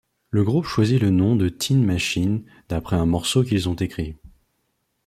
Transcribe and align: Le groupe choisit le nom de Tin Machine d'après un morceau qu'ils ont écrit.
Le 0.31 0.43
groupe 0.43 0.65
choisit 0.65 0.99
le 0.99 1.11
nom 1.11 1.35
de 1.35 1.47
Tin 1.47 1.77
Machine 1.77 2.43
d'après 2.69 2.95
un 2.95 3.05
morceau 3.05 3.43
qu'ils 3.43 3.69
ont 3.69 3.75
écrit. 3.75 4.15